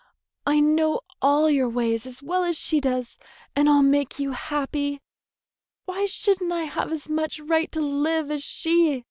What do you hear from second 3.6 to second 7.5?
I'll make you happy. Why should n't I have as much